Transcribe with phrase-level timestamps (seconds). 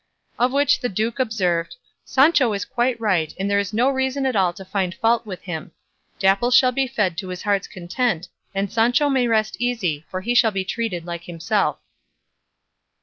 [0.39, 4.35] On which the duke observed, "Sancho is quite right, and there is no reason at
[4.35, 5.73] all to find fault with him;
[6.17, 10.33] Dapple shall be fed to his heart's content, and Sancho may rest easy, for he
[10.33, 11.77] shall be treated like himself."